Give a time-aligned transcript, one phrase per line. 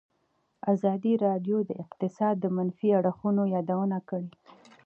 [0.73, 4.29] ازادي راډیو د اقتصاد د منفي اړخونو یادونه کړې.